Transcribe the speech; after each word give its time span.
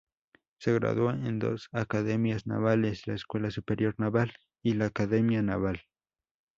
Se 0.57 0.73
graduó 0.73 1.11
en 1.11 1.37
dos 1.37 1.69
academias 1.73 2.47
navales, 2.47 3.05
la 3.05 3.13
Escuela 3.13 3.51
Superior 3.51 3.93
Naval 3.99 4.33
y 4.63 4.73
la 4.73 4.85
Academia 4.87 5.43
Naval. 5.43 5.83